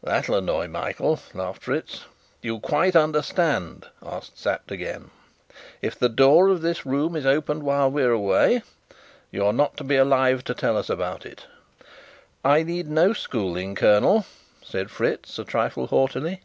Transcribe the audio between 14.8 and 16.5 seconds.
Fritz, a trifle haughtily.